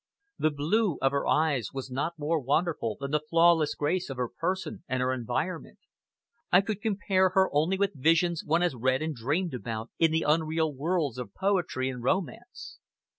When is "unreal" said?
10.27-10.73